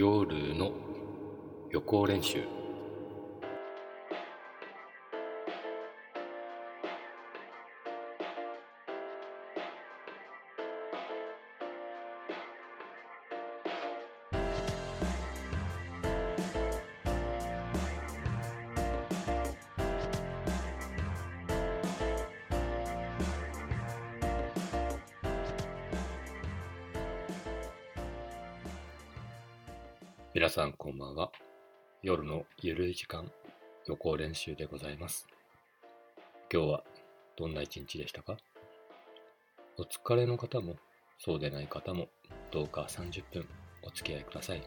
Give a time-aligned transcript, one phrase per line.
[0.00, 0.70] 夜の
[1.72, 2.57] 予行練習。
[32.88, 33.30] 1時間
[33.86, 35.26] 予行練習でございます。
[36.50, 36.84] 今日は
[37.36, 38.38] どんな一日でしたか？
[39.76, 40.76] お疲れの方も
[41.18, 42.08] そうでない方も
[42.50, 43.46] どうか30分
[43.82, 44.62] お付き合いください。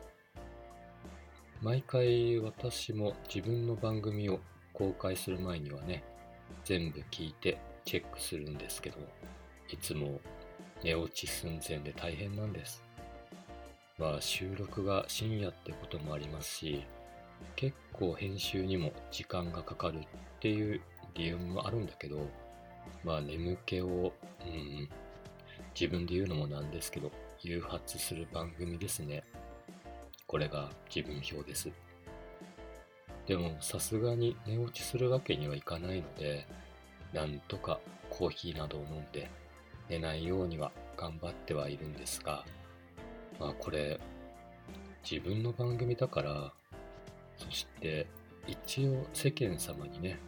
[1.63, 4.39] 毎回私も自分の番組を
[4.71, 6.03] 公開する前にはね、
[6.63, 8.97] 全部聞いてチェックするんですけど、
[9.67, 10.21] いつも
[10.83, 12.83] 寝落ち寸前で大変なんです。
[13.97, 16.85] まあ収録が深夜ってこともありますし、
[17.55, 20.01] 結構編集にも時間がかかるっ
[20.39, 20.81] ていう
[21.13, 22.27] 理由もあるんだけど
[23.03, 24.89] まあ眠気を、うん、
[25.79, 29.23] 自分で言うのもなんですけど誘発する番組ですね。
[30.27, 31.69] これが自分表です。
[33.25, 36.47] でもさすがに寝落ちするわけにはいかないので
[37.13, 39.29] なんとかコーヒーなどを飲んで
[39.89, 42.45] 寝ないようには頑張ってはいるんですが
[43.41, 43.99] まあこれ、
[45.09, 46.53] 自分の番組だから、
[47.41, 48.05] そして
[48.47, 50.19] 一応世間様にね、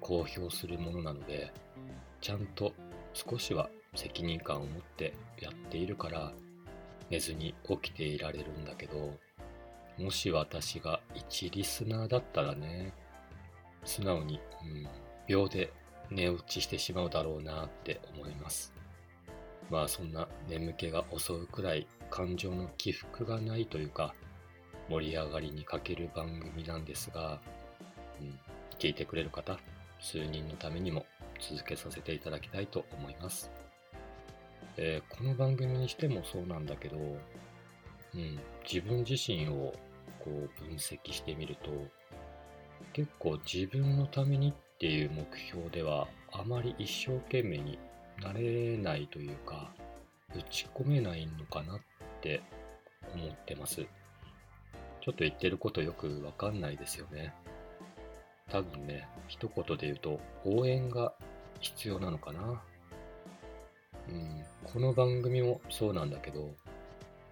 [0.00, 1.52] 公表するものなので、
[2.20, 2.72] ちゃんと
[3.14, 6.32] 少しは責任感を持ってやっているから、
[7.10, 9.14] 寝ずに起きていられるんだけど、
[9.98, 12.92] もし私が一リスナーだったらね、
[13.84, 14.88] 素直に、うん、
[15.26, 15.72] 秒で
[16.10, 18.74] 寝落ちしてしまうだろうなって思います。
[19.70, 24.14] まあそんな眠気が襲うくらい感情の起伏がないというか
[24.88, 27.40] 盛り上がりに欠ける番組なんですが、
[28.20, 28.38] うん、
[28.78, 29.58] 聞いてくれる方
[30.00, 31.06] 数人のためにも
[31.40, 33.50] 続けさせていただきたいと思います、
[34.76, 38.38] えー、この番組にしてもそうなんだけど、うん、
[38.70, 39.72] 自分自身を
[40.20, 41.70] こう分析してみると
[42.92, 47.78] 結構自分のためにっていう目標ではあまり一生懸命に
[48.22, 49.72] なれないというか
[50.36, 51.80] 打ち込めないのかなっ
[52.20, 52.42] て
[53.14, 53.86] 思ってます。
[55.04, 57.34] ちょっと言ってることよくわかんないですよね。
[58.50, 61.12] 多分ね、一言で言うと応援が
[61.60, 62.62] 必要なのかな。
[64.08, 66.54] うん、この番組もそうなんだけど、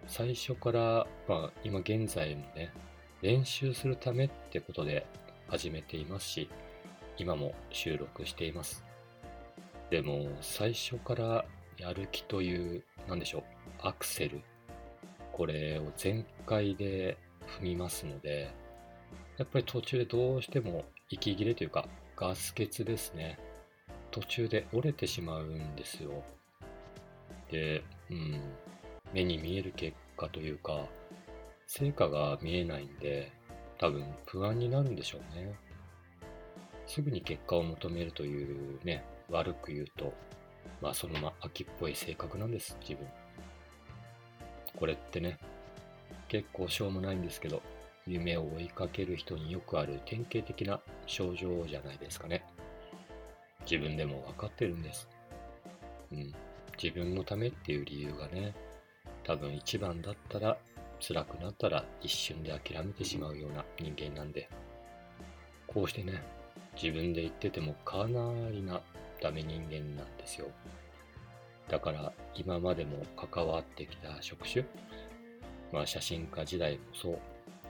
[0.06, 2.75] 最初から、まあ今現在もね、
[3.22, 5.06] 練習するためってことで
[5.49, 6.50] 始めていますし、
[7.16, 8.84] 今も収録しています。
[9.89, 11.47] でも最初から
[11.78, 13.43] やる気という、なんでしょう、
[13.81, 14.43] アクセル。
[15.33, 17.16] これを全開で
[17.47, 18.50] 踏みますので、
[19.38, 23.38] やっぱり途中でどうしても息切れというか、ガス欠ですね。
[24.10, 26.22] 途中で折れてしまうんですよ。
[27.50, 28.41] で、うん、
[29.12, 30.86] 目に見える結果というか、
[31.66, 33.32] 成果が見えないんで、
[33.78, 35.54] 多分不安になるんでしょうね。
[36.86, 40.12] すぐに結果を求めるというね、悪く言うと、
[40.80, 43.09] まあそのまま秋っぽい性格なんです、自分。
[44.76, 45.38] これってね、
[46.32, 47.60] 結構しょうもないんですけど、
[48.06, 52.43] 夢を追いかける人によくある典型的な症状じゃないですかね。
[53.70, 55.10] 自分でも分かってるんです。
[56.10, 56.32] うん。
[56.82, 58.54] 自分のためっていう理由がね、
[59.25, 60.56] 多分一番だったら、
[61.06, 64.48] 辛くなったら一瞬で諦めてしまうような人間なんで、
[65.66, 66.22] こうしてね、
[66.82, 68.81] 自分で言っててもかなりな
[69.21, 70.47] ダメ人間なんですよ。
[71.69, 74.65] だから今までも関わってきた職種、
[75.72, 77.19] まあ写真家時代もそう、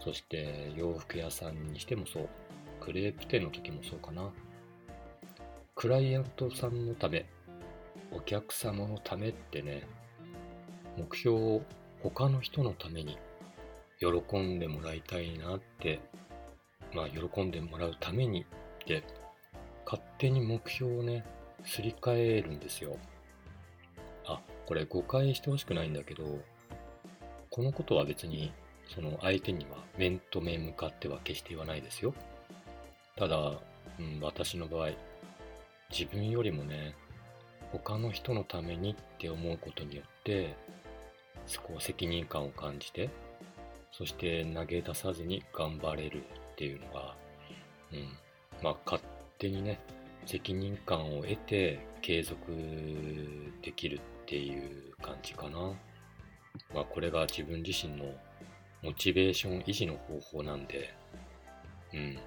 [0.01, 2.29] そして洋服屋さんにしてもそう、
[2.81, 4.31] クレープ店の時もそうかな。
[5.75, 7.27] クライアントさんのため、
[8.11, 9.87] お客様のためってね、
[10.99, 11.63] 目標を
[12.03, 13.17] 他の人のために
[13.99, 16.01] 喜んでもらいたいなって、
[16.93, 18.47] まあ喜んでもらうためにっ
[18.85, 19.05] て
[19.85, 21.25] 勝手に目標をね、
[21.65, 22.97] すり替えるんですよ。
[24.27, 26.25] あ、これ誤解してほしくないんだけど、
[27.53, 28.51] このことは別に
[28.89, 32.15] その相手には面と面向かっては決して言わないですよ。
[33.15, 33.37] ただ、
[34.01, 34.89] うん、私の場合、
[35.91, 36.95] 自分よりもね、
[37.71, 40.55] 他の人のためにって思うことによって、
[41.63, 43.11] こう責任感を感じて、
[43.93, 47.15] そして投げ出さずに頑張れるっていうのが、
[47.93, 48.17] うん、
[48.63, 49.03] まあ勝
[49.39, 49.79] 手にね、
[50.25, 52.39] 責任感を得て継続
[53.61, 55.75] できるっていう感じかな。
[56.75, 58.05] まあこれが自分自身の
[58.83, 60.95] モチベーション維持の方法なんで、
[61.95, 62.19] うん、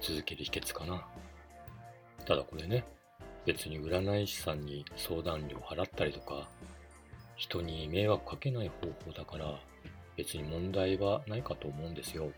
[0.00, 1.06] 続ける秘訣かな。
[2.26, 2.84] ただこれね、
[3.46, 6.48] 別に占い師さんに相談料払ったりとか、
[7.36, 9.58] 人に迷惑かけない方法だから、
[10.16, 12.30] 別に問題はないかと思うんですよ。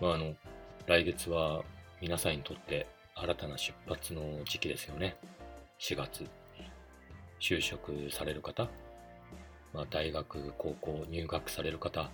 [0.00, 0.34] まあ、あの、
[0.86, 1.64] 来月は
[2.00, 5.16] 皆さんにとって新たな出発の時期ですよね。
[5.80, 6.28] 4月。
[7.38, 8.68] 就職される方、
[9.76, 12.10] まあ、大学、高校入学される方、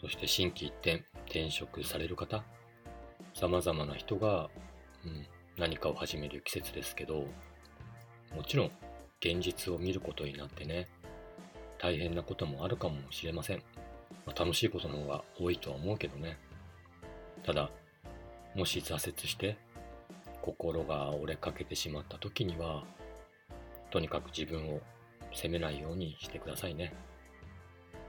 [0.00, 2.42] そして新規一転、転職される方、
[3.34, 4.50] 様々な人が、
[5.04, 5.26] うん、
[5.56, 7.24] 何かを始める季節ですけど、
[8.34, 8.70] もちろん
[9.20, 10.88] 現実を見ることになってね、
[11.78, 13.62] 大変なこともあるかもしれません。
[14.26, 16.36] まあ、楽しいことの方が多いとは思うけどね。
[17.44, 17.70] ただ、
[18.56, 19.56] もし挫折して
[20.40, 22.82] 心が折れかけてしまった時には、
[23.92, 24.80] とにかく自分を
[25.34, 26.92] 責めないようにしてくださいね。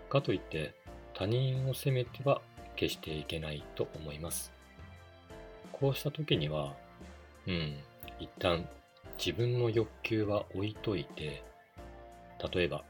[0.10, 0.74] かといって
[1.14, 2.42] 他人を責めては
[2.76, 4.52] 決していけないと思います。
[5.72, 6.76] こうした時には、
[7.48, 7.78] うん、
[8.20, 8.68] 一旦
[9.18, 11.44] 自分の欲求は置いといて、
[12.54, 12.84] 例えば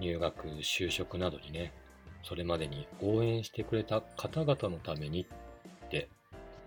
[0.00, 1.72] 入学、就職などにね、
[2.22, 5.26] それまでに応援してくれた方々のために
[5.86, 6.08] って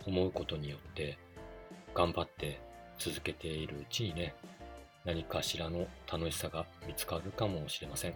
[0.06, 1.18] 思うことによって、
[1.94, 2.60] 頑張って
[2.98, 4.36] 続けているうちにね、
[5.06, 8.16] 何かしらの楽しさが見つかるかもしれません。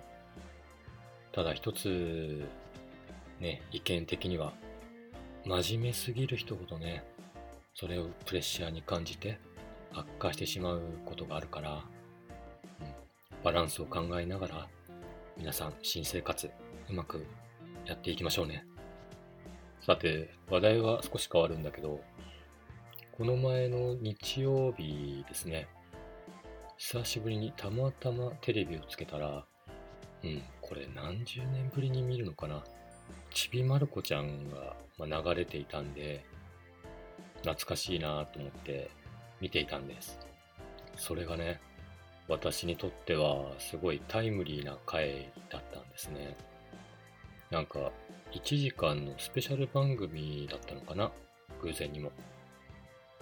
[1.34, 2.48] ただ一つ、
[3.40, 4.54] ね、意見的には、
[5.46, 7.04] 真面目すぎる人ほどね、
[7.76, 9.38] それをプレッシャーに感じて
[9.94, 11.84] 悪化してしまうことがあるから、うん、
[13.44, 14.68] バランスを考えながら、
[15.38, 16.50] 皆さん新生活
[16.90, 17.26] うまく
[17.86, 18.66] やっていきましょうね。
[19.86, 22.02] さて、話題は少し変わるんだけど、
[23.12, 25.68] この前の日曜日ですね、
[26.80, 29.44] 久しぶりにたまたまテレビをつけたら、
[30.24, 32.64] うん、これ何十年ぶりに見るのかな。
[33.34, 36.24] ちびまる子ちゃんが、ま流れていたんで、
[37.38, 38.92] 懐かしいなと思って
[39.42, 40.20] 見ていたんです。
[40.96, 41.60] それがね、
[42.28, 46.38] 私にとってはすごいタイムリーな回だったんですね。
[47.50, 47.92] なんか、
[48.34, 51.12] 1時間のスペシャル番組だったのかな？
[51.64, 52.12] 偶然にも。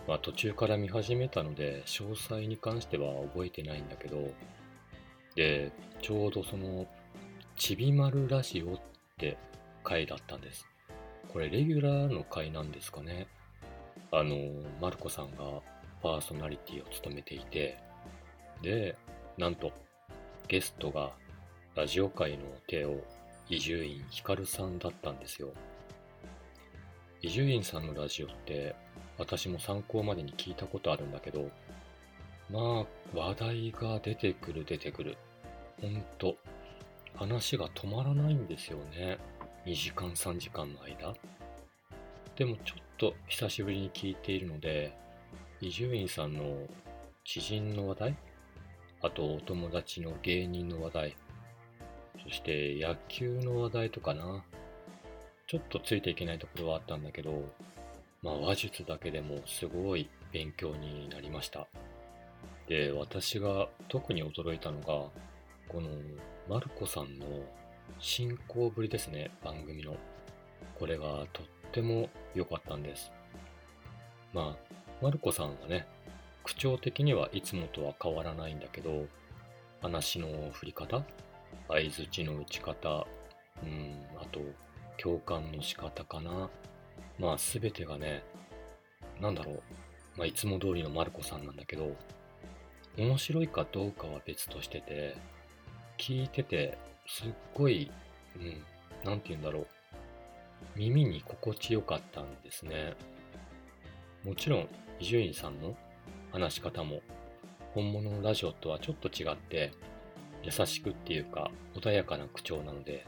[0.07, 4.29] まあ途中から見始めたので、詳細に関しては覚えてないんだけど、
[5.35, 5.71] で、
[6.01, 6.85] ちょうどその、
[7.55, 8.81] ちびまるラジオっ
[9.17, 9.37] て
[9.83, 10.67] 回だったんです。
[11.31, 13.27] これレギュラーの回なんですかね。
[14.11, 14.37] あの、
[14.79, 15.61] マルコさんが
[16.01, 17.77] パーソナリティを務めていて、
[18.61, 18.95] で、
[19.37, 19.71] なんと、
[20.47, 21.11] ゲストが
[21.75, 23.03] ラジオ界の手を
[23.49, 25.49] 伊集院光さんだったんですよ。
[27.21, 28.75] 伊集院さんのラジオって
[29.17, 31.49] 私も参考までに聞いたことあるんだけど、
[32.51, 35.17] まあ、話題が出てくる出てくる。
[35.81, 36.35] ほんと、
[37.15, 39.17] 話が止まらないんですよね。
[39.65, 41.13] 2時間3時間の間。
[42.35, 44.95] でもちょっと久しぶりに聞いているので、
[45.61, 46.57] 伊集院さんの
[47.23, 48.17] 知人の話題、
[49.01, 51.17] あとお友達の芸人の話題、
[52.23, 54.43] そして野球の話題とかな。
[55.47, 57.43] ちょっとついていけないところはあったんだけど、
[58.25, 61.67] まあ、話術だけでもすごい勉強になりました。
[62.67, 65.11] で、私が特に驚いたのが、
[65.67, 65.89] この
[66.49, 67.27] マルコさんの
[67.99, 69.95] 進行ぶりですね、番組の。
[70.79, 73.11] これがとっても良かったんです。
[74.33, 75.85] まあ、マルコさんはね、
[76.43, 79.05] 口調的にはいつもとは変わらないんだけど、
[79.83, 81.03] 話の振り方、
[81.67, 83.05] 相づちの打ち方、
[83.61, 84.39] うん、あと、
[84.97, 86.49] 共感の仕方かな。
[87.19, 88.23] まあ全てがね、
[89.21, 89.63] なんだろう、
[90.17, 91.95] まあいつも通りのマルコさんなんだけど、
[92.97, 95.17] 面白いかどうかは別としてて、
[95.97, 97.91] 聞いてて、すっごい、
[98.37, 98.63] うん、
[99.03, 99.67] なんて言うんだろう、
[100.75, 102.93] 耳に心地よかったんですね。
[104.23, 104.67] もちろん、
[104.99, 105.75] 伊集院さんの
[106.31, 107.01] 話し方も、
[107.73, 109.71] 本物のラジオとはちょっと違って、
[110.43, 113.05] 優しくっていうか、穏やかな口調なので、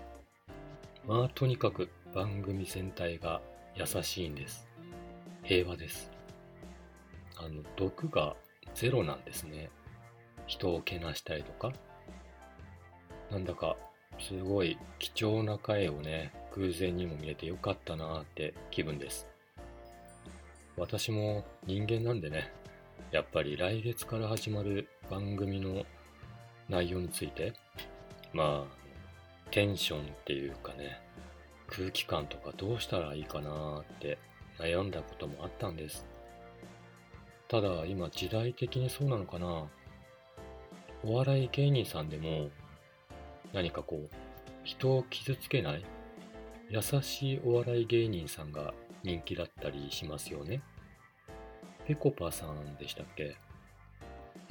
[1.05, 3.41] まあとにかく番組全体が
[3.77, 4.67] 優しいんです。
[5.43, 6.11] 平和です。
[7.37, 8.35] あの、毒が
[8.73, 9.69] ゼロなんですね。
[10.47, 11.71] 人をけなしたりとか。
[13.29, 13.77] なんだか、
[14.19, 19.27] すごい貴重な回をね、偶然にも見れてよかったなーって気分です。
[20.75, 22.51] 私も人間なんでね、
[23.11, 25.85] やっぱり来月から始まる番組の
[26.67, 27.53] 内容について、
[28.33, 30.99] まあ、テンションっていうかね、
[31.67, 34.17] 空気感とかどうしたらいいかなって
[34.57, 36.07] 悩んだこともあったんです。
[37.47, 39.67] ただ今時代的にそうなのかな
[41.03, 42.49] お笑い芸人さんでも
[43.53, 44.09] 何かこう
[44.63, 45.85] 人を傷つけない
[46.69, 50.61] 優しいお笑い芸人さんが人気だったりしますよね。
[51.85, 53.37] ぺこぱさんでしたっけ？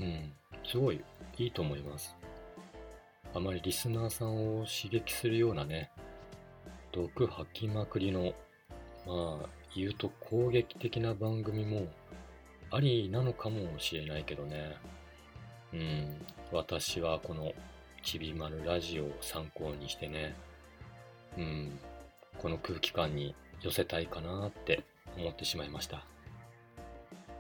[0.01, 0.33] うん、
[0.65, 1.03] すごい
[1.37, 2.17] いいと思います。
[3.35, 5.91] あまりリスナーさんを刺激するようなね、
[6.93, 8.35] 毒吐きまくりの、
[9.07, 11.87] まあ、言うと攻撃的な番組も
[12.71, 14.77] ありなのかもしれないけどね。
[15.73, 17.53] うん、私はこの
[18.03, 20.35] ちびまるラジオを参考にしてね、
[21.37, 21.79] うん、
[22.39, 24.83] この空気感に寄せたいかなって
[25.19, 26.05] 思ってしまいました。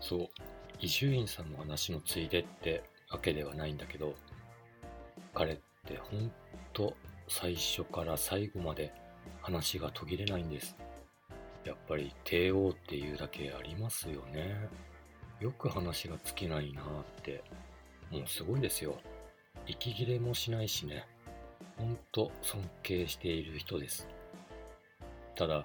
[0.00, 0.28] そう、
[0.80, 4.14] 伊集院さんの話のついでってわけではないんだけど、
[5.34, 6.30] 彼ってほん
[6.72, 6.94] と
[7.28, 8.92] 最初から最後まで
[9.46, 10.76] 話が途切れないんです。
[11.64, 14.68] やっぱり帝王っていうだけありますよね。
[15.38, 16.84] よく話が尽きないなっ
[17.22, 17.44] て、
[18.10, 18.98] もうすごいですよ。
[19.64, 21.06] 息切れもしないしね。
[21.76, 24.08] ほんと尊敬している人です。
[25.36, 25.64] ただ、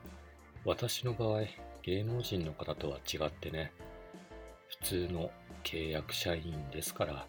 [0.63, 1.45] 私の場合、
[1.81, 3.71] 芸能人の方とは違ってね、
[4.67, 5.31] 普通の
[5.63, 7.27] 契約社員ですから、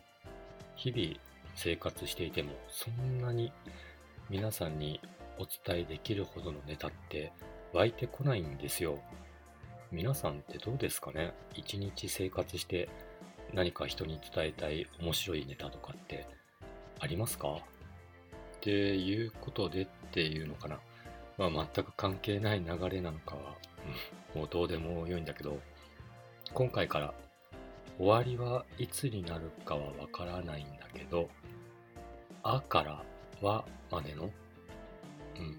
[0.77, 1.19] 日々
[1.55, 3.51] 生活していてもそんなに
[4.29, 5.01] 皆さんに
[5.39, 7.33] お伝えできるほどのネタって
[7.73, 8.99] 湧いてこないんですよ。
[9.91, 11.33] 皆さんってどうですかね？
[11.55, 12.89] 一日生活して
[13.53, 16.27] 何か人に伝えたい面白いネタとかって
[17.01, 17.49] ありますか？
[17.49, 17.61] っ
[18.61, 20.79] ていうことでっていうのかな。
[21.39, 23.57] まあ全く関係ない流れなのかは、
[24.35, 25.59] もうどうでもよいんだけど、
[26.55, 27.15] 今回から
[27.99, 31.29] 終わりはいつになるかはわからないんだけど、
[32.43, 33.03] あから
[33.41, 34.31] はまでの、
[35.39, 35.57] うん、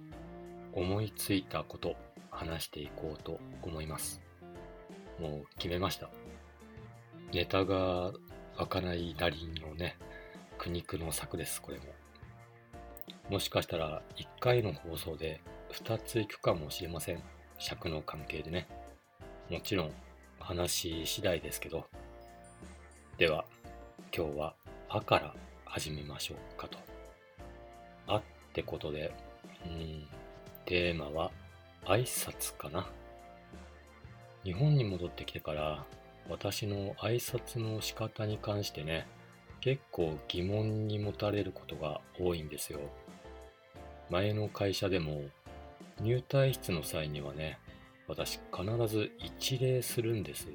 [0.73, 1.95] 思いついたこと
[2.29, 4.21] 話していこうと思います。
[5.19, 6.09] もう決めました。
[7.31, 8.11] ネタが
[8.57, 9.97] 湧かないなりのね、
[10.57, 11.85] 苦肉の策です、これも。
[13.29, 17.23] もしかしたら1回の放送で2つ行くかもしれません。
[17.57, 18.67] 尺の関係でね。
[19.49, 19.91] もちろん
[20.39, 21.85] 話次第ですけど。
[23.17, 23.45] では、
[24.15, 24.55] 今日は
[24.89, 26.77] 「あ」から始めましょうかと。
[28.07, 29.13] あってことで、
[29.65, 30.08] うん、
[30.65, 31.32] テーマは
[31.86, 32.88] 挨拶かな。
[34.43, 35.86] 日本に戻ってきてから
[36.29, 39.08] 私の挨拶の仕方に関してね、
[39.62, 42.79] 結構疑問に持たれることが多いんですよ。
[44.10, 45.22] 前の会社でも
[46.01, 47.60] 入退室の際にはね、
[48.08, 50.48] 私必ず一礼するんです。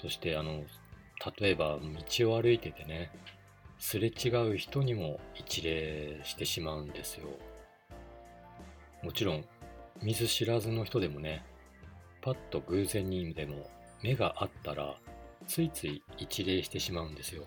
[0.00, 0.64] そしてあの、
[1.38, 1.78] 例えば
[2.18, 3.10] 道を歩いててね、
[3.84, 7.26] すれ違う人にも一礼してしまうんですよ。
[9.02, 9.44] もちろん、
[10.00, 11.44] 見ず知らずの人でもね、
[12.20, 13.68] パッと偶然にでも
[14.00, 14.94] 目があったら、
[15.48, 17.44] ついつい一礼してしまうんですよ。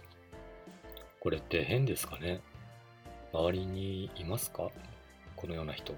[1.22, 2.42] これって変ですかね？
[3.32, 4.70] 周りにいますか？
[5.38, 5.96] このような人。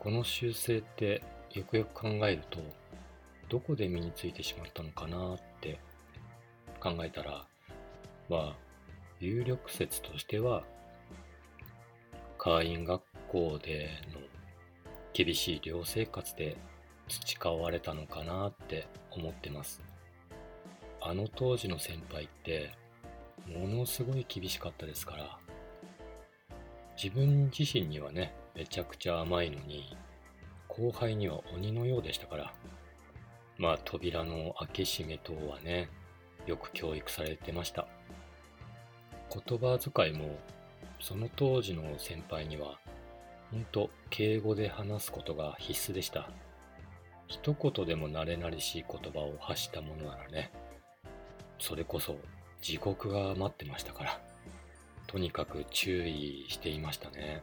[0.00, 1.22] この習性って
[1.54, 2.58] よくよく考えると、
[3.48, 5.78] どこで身についてしまったのかなって
[6.80, 7.46] 考えたら、
[8.28, 8.65] まあ、
[9.20, 10.64] 有力説としては、
[12.38, 14.20] 会員学校での
[15.12, 16.56] 厳しい寮生活で
[17.08, 19.82] 培われたのかなって思ってます。
[21.08, 22.72] あの当時の先輩って
[23.46, 25.38] ものすごい厳しかったですから
[27.00, 29.96] 自分自身にはねめちゃくちゃ甘いのに
[30.66, 32.52] 後輩には鬼のようでしたから
[33.56, 35.88] まあ扉の開け閉め等はね
[36.46, 37.86] よく教育されてました。
[39.46, 40.38] 言葉遣いも
[41.00, 42.78] その当時の先輩には
[43.50, 46.30] ほんと敬語で話すことが必須でした。
[47.28, 50.52] 一言でも慣れ慣れしい言葉を発したものならね、
[51.58, 52.16] それこそ
[52.60, 54.20] 地獄が待ってましたから、
[55.06, 57.42] とにかく注意していましたね。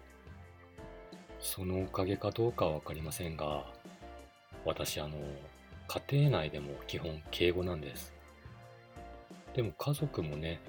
[1.39, 3.65] そのおかげかどうかはわかりませんが、
[4.65, 5.17] 私あの、
[5.87, 8.13] 家庭内でも基本敬語なんです。
[9.53, 10.59] でも家族もね、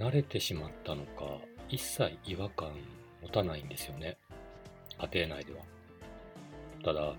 [0.00, 1.26] 慣れてしまったのか、
[1.68, 2.72] 一切違和感
[3.20, 4.16] 持たないんですよね。
[5.12, 5.60] 家庭内では。
[6.82, 7.14] ただ、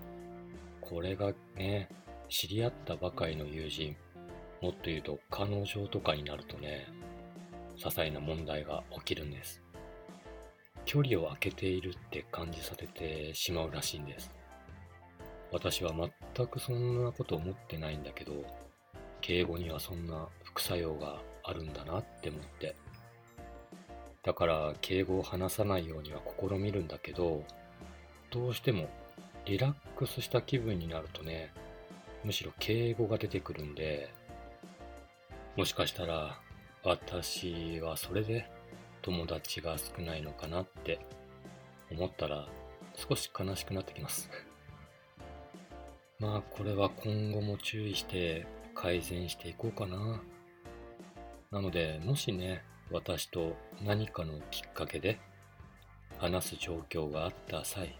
[0.80, 1.88] これがね、
[2.28, 3.94] 知り合ったばかりの友人、
[4.60, 6.88] もっと言うと彼女とかになるとね、
[7.76, 9.62] 些細な問題が起きるんです。
[10.84, 14.32] 距離を空けているって感じさせてしまうらしいんです。
[15.52, 15.92] 私は
[16.34, 18.44] 全くそんなこと思ってないんだけど、
[19.20, 22.74] 敬語にはそんな副作用があるんだなって思って。
[24.22, 27.44] だから敬語を話さないようには試みるんだけど、
[28.30, 28.88] どうしても
[29.44, 31.52] リラックスした気分になるとね、
[32.24, 34.12] むしろ敬語が出てくるんで、
[35.56, 36.38] もしかしたら
[36.84, 38.50] 私はそれで
[39.02, 40.98] 友達が少ないのかなって
[41.90, 42.48] 思ったら
[42.94, 44.30] 少し悲しくなってきます
[46.18, 50.22] まあこれは今後も注意して改善していこうかな
[51.52, 55.20] なのでもしね私と何かのきっかけで
[56.18, 57.96] 話す状況があった際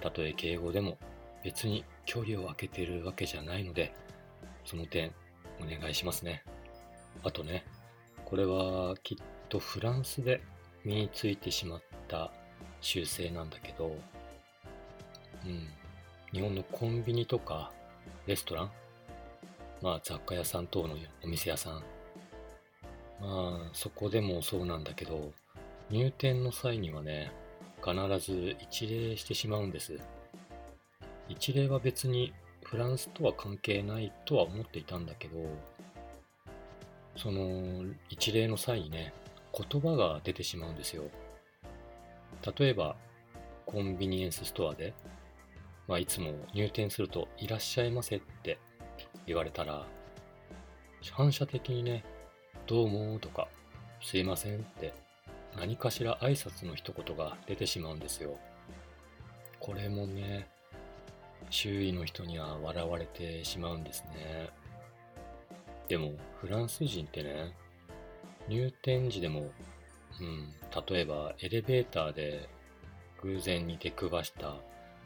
[0.00, 0.98] たとえ敬語でも
[1.42, 3.92] 別に距離を空けてるわけじゃないので
[4.64, 5.12] その点
[5.60, 6.44] お願いしますね。
[7.24, 7.64] あとね
[8.24, 10.40] これはきっとフランスで
[10.84, 12.30] 身についてしまった
[12.80, 13.96] 習性なんだけど
[15.44, 15.68] うん
[16.32, 17.72] 日本のコンビニとか
[18.26, 18.70] レストラン、
[19.80, 21.82] まあ雑貨屋さん等のお店屋さん、
[23.20, 25.32] まあそこでもそうなんだけど、
[25.90, 27.32] 入店の際にはね、
[27.84, 29.98] 必ず一礼してしまうんです。
[31.28, 32.32] 一礼は別に
[32.64, 35.36] フランスとは関係ないとは思っていたんだけど、
[37.16, 39.12] その一礼の際にね、
[39.52, 41.04] 言葉が出てしまうんですよ。
[42.58, 42.96] 例えば、
[43.66, 44.94] コンビニエンスストアで
[45.88, 48.58] まあ、いつも入店するといらっしゃいませって
[49.26, 49.86] 言われたら、
[51.12, 52.04] 反射的にね、
[52.68, 53.48] どうもとか、
[54.02, 54.92] すいませんって
[55.56, 58.38] 何かしら挨拶の一言が出てしまうんですよ。
[59.58, 60.46] これもね、
[61.48, 64.50] 周囲の人には笑われてしまうんですね。
[65.88, 67.54] でも、フランス人ってね、
[68.48, 69.50] 入店時でも、
[70.20, 70.52] うん、
[70.90, 72.50] 例えばエレベーターで
[73.22, 74.56] 偶然に出くわした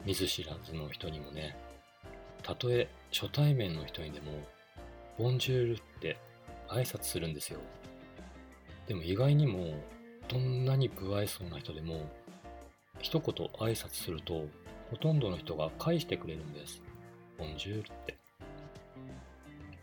[0.03, 1.55] 見ず知らずの人にもね、
[2.41, 4.33] たとえ初対面の人にでも、
[5.17, 6.17] ボンジュールって
[6.73, 7.59] 挨拶するんですよ。
[8.87, 9.73] でも意外にも、
[10.27, 12.09] どんなに不愛想な人でも、
[12.99, 14.45] 一言挨拶すると、
[14.89, 16.81] ほとんどの人が返してくれるんです。
[17.37, 18.17] ボンジュールって。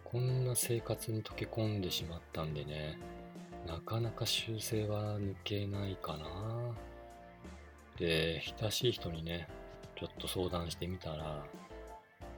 [0.05, 2.99] こんな生活に溶け込んでしまったんでね、
[3.67, 6.75] なかなか修正は抜けないかな。
[7.99, 9.49] で、親しい人にね、
[9.97, 11.45] ちょっと相談してみたら、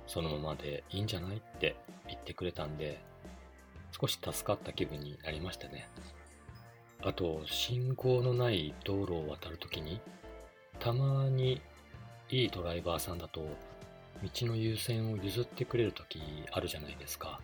[0.07, 1.77] そのままでいいんじゃないって
[2.09, 3.01] 言ってくれたんで、
[3.99, 5.89] 少し助かった気分になりましたね。
[7.05, 10.01] あと、信号のない道路を渡るときに、
[10.79, 11.61] たまに
[12.29, 13.47] いいドライバーさんだと、
[14.23, 16.21] 道の優先を譲ってくれるとき
[16.53, 17.41] あるじゃないですか。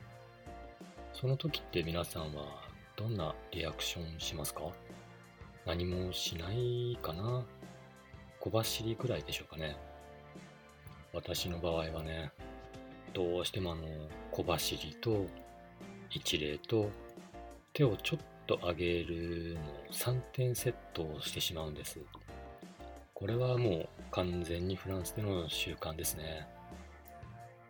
[1.12, 2.44] その時って皆さんは
[2.96, 4.62] どんなリアクションしますか？
[5.66, 7.44] 何もしないかな？
[8.40, 9.76] 小走りくらいでしょうかね。
[11.12, 12.30] 私の場合はね、
[13.12, 13.82] どうしてもあの、
[14.30, 15.26] 小走りと
[16.11, 16.90] 一礼と
[17.73, 19.61] 手をちょっと上げるの
[19.92, 22.01] 3点セットをしてしまうんです。
[23.14, 26.47] これはもう完全にフランスでの習慣ですね。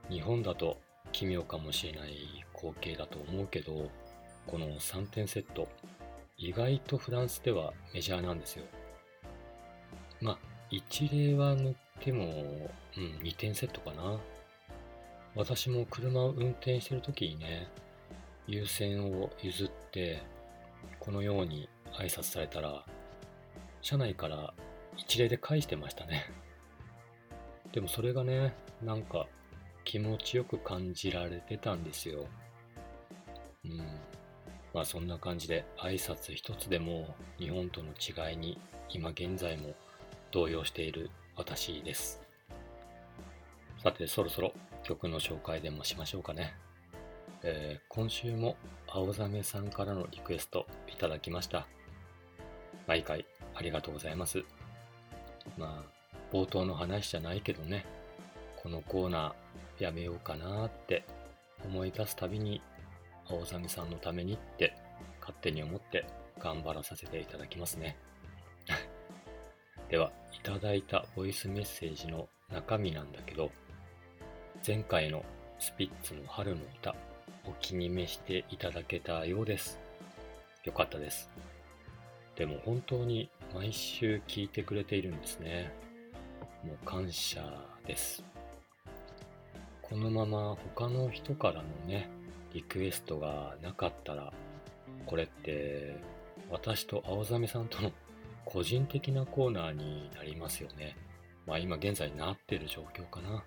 [0.08, 0.78] 日本だと
[1.12, 3.90] 奇妙かもしれない光景だと思うけど、
[4.46, 5.68] この3点セット、
[6.36, 8.64] 意外とフランスではメジャーなんですよ。
[10.20, 10.38] まあ、
[10.70, 11.74] 一例は抜
[12.04, 12.24] でも、
[12.96, 14.18] うん、2点セットかな。
[15.34, 17.68] 私も車を運転してる時にね、
[18.48, 20.22] 優先を譲って、
[20.98, 22.82] このように挨拶されたら、
[23.82, 24.54] 車内から
[24.96, 26.24] 一例で返してましたね。
[27.72, 29.26] でもそれがね、なんか
[29.84, 32.26] 気持ちよく感じられてたんですよ。
[33.66, 33.78] うん。
[34.72, 38.58] まあそんな感じで挨拶一つでも日本との違いに
[38.88, 39.74] 今現在も
[40.30, 42.22] 動揺している私です。
[43.82, 46.54] さて、そろそろ曲の紹介でもしましょうかね。
[47.42, 48.56] えー、今週も
[48.88, 51.68] 青ざめさんからのリクエストいただきました。
[52.88, 53.24] 毎回
[53.54, 54.42] ありがとうございます。
[55.56, 57.86] まあ、冒頭の話じゃないけどね、
[58.56, 61.04] このコーナーやめようかなって
[61.64, 62.60] 思い出すたびに、
[63.30, 64.74] 青ざめさんのためにって
[65.20, 66.06] 勝手に思って
[66.40, 67.96] 頑張らさせていただきますね。
[69.88, 73.52] では、いただいたボイスメッセージの中身なんだけど、
[74.66, 75.24] 前回の
[75.60, 76.96] スピッツの春の歌、
[77.48, 79.78] お気に召していただけたようです。
[80.64, 81.30] よかったです。
[82.36, 85.72] でも本当に毎週聞いてくれているんですね。
[86.62, 87.42] もう感謝
[87.86, 88.22] です。
[89.80, 92.10] このまま他の人からのね、
[92.52, 94.32] リクエストがなかったら、
[95.06, 95.96] これって
[96.50, 97.90] 私と青ざめさんとの
[98.44, 100.96] 個人的なコーナーになりますよね。
[101.46, 103.42] まあ今現在なってる状況かな。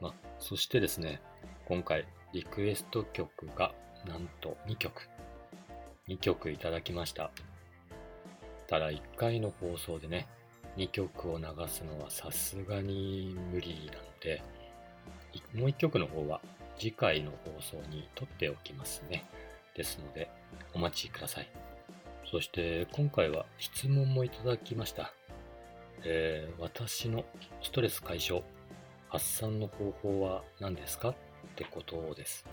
[0.00, 1.22] まあそしてですね、
[1.64, 3.72] 今回リクエスト曲が
[4.06, 5.08] なんと2曲。
[6.08, 7.30] 2曲いただきました。
[8.68, 10.28] ただ1回の放送でね、
[10.76, 14.42] 2曲を流すのはさすがに無理なので、
[15.54, 16.40] もう1曲の方は
[16.78, 19.24] 次回の放送に撮っておきますね。
[19.74, 20.30] ですので、
[20.72, 21.48] お待ちください。
[22.30, 25.12] そして今回は質問もいただきました。
[26.04, 27.24] えー、私の
[27.60, 28.42] ストレス解消、
[29.08, 31.14] 発散の方法は何ですか？
[31.52, 32.44] ってことです。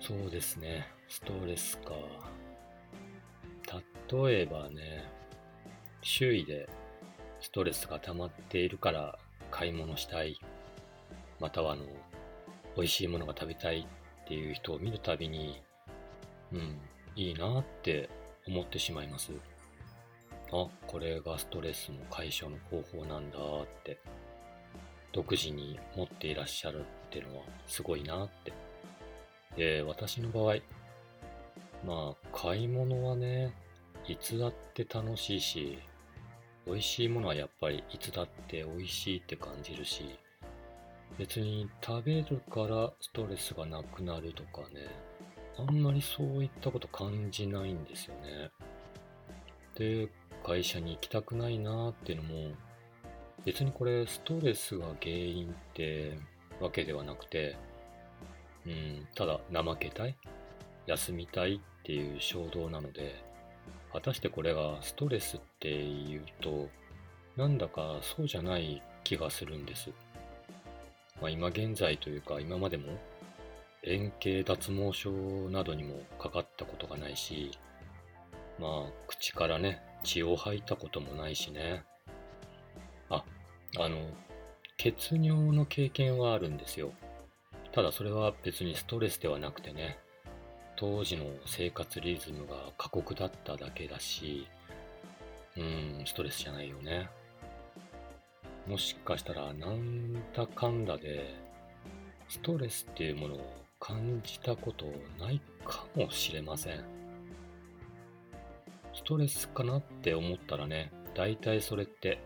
[0.00, 1.94] そうですね、ストレスか。
[4.12, 5.04] 例えばね、
[6.02, 6.68] 周囲で
[7.40, 9.18] ストレスが溜まっているから
[9.50, 10.38] 買い物したい、
[11.40, 11.84] またはあの、
[12.76, 13.86] 美味しいものが食べたい
[14.24, 15.62] っていう人を見るたびに、
[16.52, 16.78] うん、
[17.16, 18.10] いいなって
[18.46, 19.32] 思ってしまいます。
[20.52, 23.98] あ、これがストレスの解消の方法なんだって、
[25.14, 28.52] 独自に持っていらっしゃるっていうのはすごいなって。
[29.56, 30.56] で、私の場合、
[31.86, 33.54] まあ、買い物はね、
[34.08, 35.78] いつだって楽しいし、
[36.66, 40.18] 美味しいものはやっぱりいつだって美味しいって感じるし、
[41.16, 44.88] 別に食べるからストレスがなくなるとかね、
[45.56, 48.50] あんまりそういったこと感じないんですよね。
[49.76, 50.08] で、
[50.44, 52.50] 会社に行きたくないなっていうのも、
[53.44, 56.18] 別にこれストレスが原因って
[56.60, 57.56] わけではなくて、
[58.66, 60.16] うん、ただ怠けたい、
[60.86, 63.22] 休みたいっていう衝動なので、
[63.92, 66.68] 果たしてこれがストレスっていうと、
[67.36, 69.90] なんだかそうじゃない気がするんです。
[71.20, 72.98] まあ、今現在というか今までも
[73.84, 75.10] 円形脱毛症
[75.50, 77.50] などにもかかったことがないし、
[78.58, 81.84] まあ口からね、血を吐いたこともないしね。
[83.10, 83.24] あ、
[83.78, 83.98] あの、
[84.76, 86.92] 血尿の経験はあるんですよ。
[87.72, 89.98] ただそれは別にストレスではなくてね、
[90.76, 94.46] 当時の生活リズムが過酷だっただけだし、
[95.56, 97.08] うん、ストレスじゃないよね。
[98.66, 101.34] もしかしたらなんだかんだで
[102.28, 104.86] ストレスっていうものを感じたこと
[105.18, 106.84] ないかもしれません。
[108.94, 112.18] ストレスかなって思ったらね、大体それって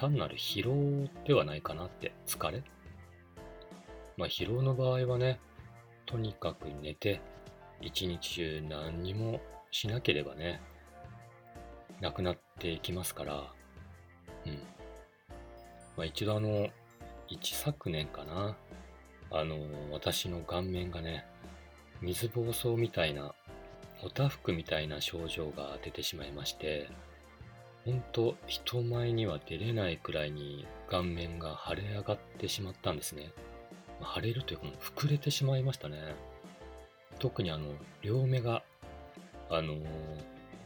[0.00, 2.62] 単なる疲労ではないかなって疲れ？
[4.16, 5.38] まあ疲労の場合はね、
[6.06, 7.20] とにかく寝て
[7.82, 10.62] 一日中何にもしなければね、
[12.00, 13.52] なくなっていきますから、
[14.46, 14.52] うん。
[15.98, 16.68] まあ、一度あの、
[17.28, 18.56] 一昨年かな、
[19.30, 19.58] あの、
[19.92, 21.26] 私の顔面がね、
[22.00, 23.34] 水疱瘡みたいな、
[24.02, 26.88] おたふくみたいな症状が出てしまいまして、
[27.84, 33.32] ほんと人前には出れないくらいに顔面が腫れ上がってしまったんですね。
[34.14, 36.14] 腫れるというかもう膨れてしまいましたね。
[37.18, 38.62] 特にあの、両目が、
[39.50, 39.80] あのー、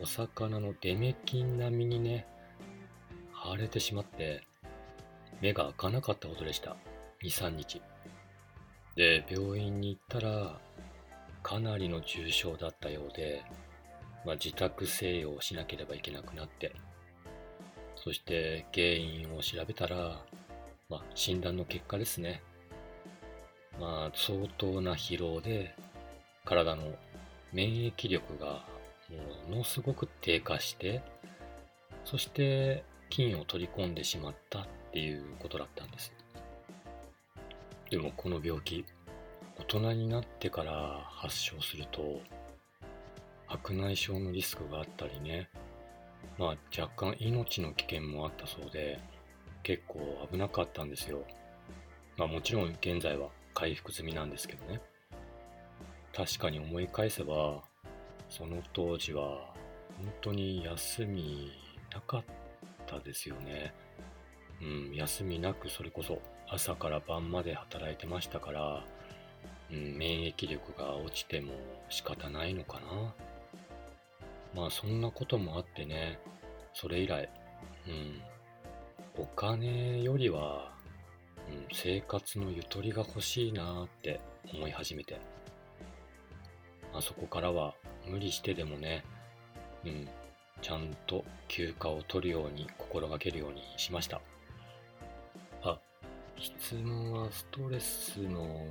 [0.00, 2.26] お魚のデメキン並みにね、
[3.44, 4.42] 腫れてしまって、
[5.40, 6.76] 目が開かなかったことでした。
[7.22, 7.82] 2、3日。
[8.96, 10.60] で、病院に行ったら、
[11.42, 13.44] かなりの重症だったようで、
[14.24, 16.74] まあ、自宅静養しなければいけなくなって、
[18.04, 20.22] そして原因を調べたら、
[20.90, 22.42] まあ、診断の結果ですね。
[23.80, 25.74] まあ、相当な疲労で、
[26.44, 26.82] 体の
[27.50, 28.62] 免疫力が
[29.48, 31.00] ものすごく低下して、
[32.04, 36.12] そして菌を取り込んでしまったっていうことだったんです。
[37.88, 38.84] でもこの病気、
[39.58, 42.20] 大人になってから発症すると、
[43.46, 45.48] 白内障のリスクがあったりね、
[46.38, 46.48] まあ
[46.80, 49.00] 若干命の危険もあったそうで、
[49.62, 51.24] 結構危なかったんですよ。
[52.16, 54.80] まあもちろん現在は回復済みなんですけどね。
[56.14, 57.62] 確かに思い返せば、
[58.28, 59.54] その当時は
[59.96, 61.52] 本当に休み
[61.92, 62.24] なかっ
[62.86, 63.74] たですよね。
[64.60, 68.84] うん、休みなくそれこそ朝から晩まで働いてましたから、
[69.70, 71.52] うん、免疫力が落ちても
[71.88, 73.14] 仕方ないのかな。
[74.54, 76.18] まあそんなこともあってね、
[76.72, 77.28] それ以来、
[77.88, 80.72] うん、お金よりは、
[81.48, 84.20] うん、生活のゆとりが欲しいなって
[84.52, 85.18] 思い始めて。
[86.92, 87.74] あ、そこからは
[88.06, 89.04] 無理してでもね、
[89.84, 90.08] うん、
[90.62, 94.20] ちゃんと休暇を取るように心がけるようにしました。
[95.62, 95.78] あ、
[96.38, 98.66] 質問はストレスの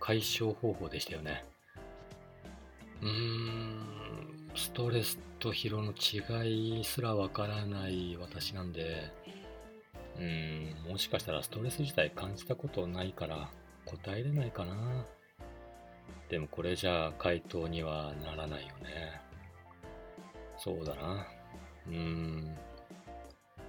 [0.00, 1.44] 解消方法でしたよね。
[3.00, 9.10] うーん、ストレスと疲労の違いすらわからない私なんで、
[10.18, 13.50] うん、もしかしたらストレス自体感じたことないから
[13.86, 15.06] 答えれないかな。
[16.28, 19.20] でもこれじゃあ回答にはならないよね。
[20.58, 21.26] そうだな。
[21.88, 22.56] うん。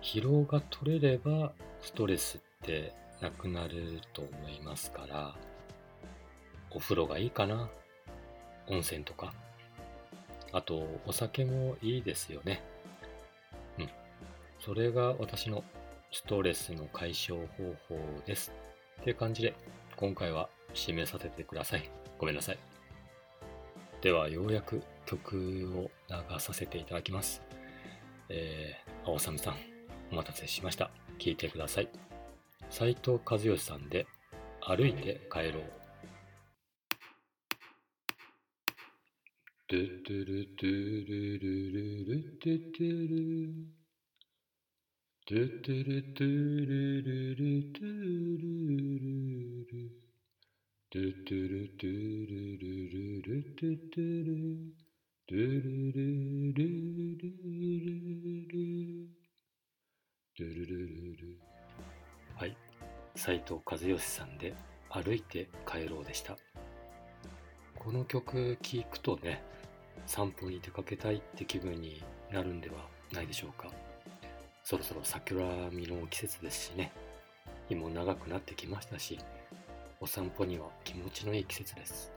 [0.02, 5.36] 疲労が取れればストレスってなくなると思いますから、
[6.72, 7.70] お風呂がいいかな。
[8.68, 9.34] 温泉とか。
[10.54, 12.64] あと、お酒もいいですよね。
[13.78, 13.90] うん。
[14.60, 15.64] それが私の
[16.12, 18.54] ストレスの解消方法です。
[19.02, 19.56] っていう感じで
[19.98, 21.90] 今回は締めさせてください。
[22.20, 22.60] ごめんなさい。
[24.02, 27.42] ではようやく曲を流させていただきます。
[28.30, 29.56] えー、青サムさん
[30.12, 30.92] お待たせしました。
[31.18, 31.90] 聴いてください。
[32.70, 34.06] 斉藤和義さんで
[34.62, 35.83] 歩いて帰ろう。
[39.74, 43.18] ドゥドゥルドゥルルルルドゥドゥル
[45.26, 46.30] ドゥドゥルドゥ
[46.62, 48.54] ルルルドゥル
[49.02, 49.82] ル
[50.92, 51.98] ドゥドゥルドゥ
[52.30, 54.38] ルルルルドゥドゥル
[55.26, 56.06] ドゥルル
[56.54, 57.42] ルルル
[60.38, 61.42] ドゥルルルル
[62.36, 62.56] はい。
[63.16, 64.54] 斉藤和義さんで
[64.94, 66.38] 「歩いて帰ろう」でした。
[67.84, 69.44] この曲聴くとね
[70.06, 72.76] 散歩に出かけたいって気分になるんでは
[73.12, 73.70] ないでしょうか。
[74.64, 76.92] そろそろ桜見の季節ですしね。
[77.68, 79.18] 日も長くなってきましたし
[80.00, 82.12] お散歩には気持ちのいい季節です。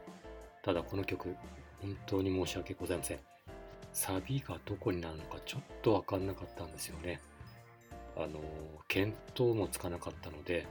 [0.62, 1.34] ただこの曲
[1.80, 3.18] 本当に申し訳ございません。
[3.92, 7.20] サビがどこになるのかちょっとわかんなかったんですよね。
[8.16, 8.40] あの
[8.88, 10.66] 見当もつかなかったので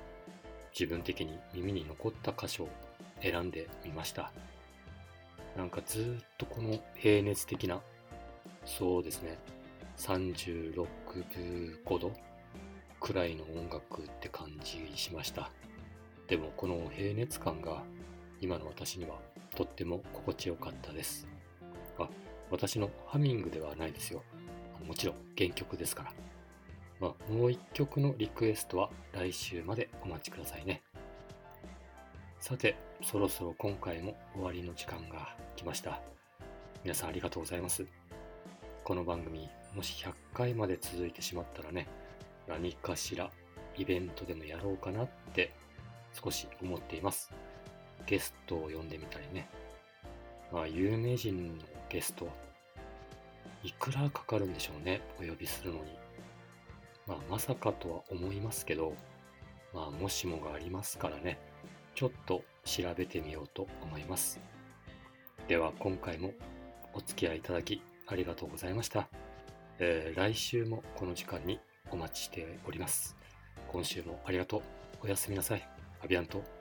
[0.78, 2.70] 自分的に耳に残った箇所を
[3.22, 4.32] 選んでみました。
[5.56, 7.82] なんかずっとこの平熱的な
[8.66, 9.38] そうですね
[9.98, 10.88] 36度
[11.86, 12.12] 5度
[13.00, 15.52] くらいの音楽って感じしました。
[16.28, 17.84] でもこの平熱感が
[18.42, 19.20] 今の私には
[19.56, 21.28] とっても心地よかったです。
[22.00, 22.10] あ
[22.50, 24.24] 私のハミングではないですよ。
[24.88, 26.14] もちろん原曲ですから。
[27.00, 30.82] まあ、もう一曲のリクエストは来週までお待ちくださいね。
[32.40, 36.02] さて、そろそろ今回も終わりの時間が来ました。
[36.84, 37.86] 皆さんありがとうございます。
[38.84, 41.88] この番組、もし100回まで続いてしまったらね、
[42.48, 43.30] 何かしら
[43.78, 45.52] イベントでもやろうかなって
[46.14, 47.32] 少し思っています。
[48.06, 49.48] ゲストを呼んでみたりね。
[50.52, 52.30] まあ、有名人のゲスト、
[53.64, 55.98] いくらかかるんでしょうね、お呼びするのに。
[57.08, 58.94] まあ、まさかとは思いますけど、
[59.74, 61.40] まあ、もしもがありますからね、
[61.96, 64.40] ちょっと調べてみようと思います。
[65.48, 66.34] では、今回も
[66.94, 69.08] お付き合いいただきありがとうございました。
[69.80, 71.60] えー、来週もこの時間に
[71.92, 73.16] お待ちしております。
[73.72, 74.62] 今週もありがとう。
[75.04, 75.68] おやすみなさい。
[76.04, 76.55] アビアント。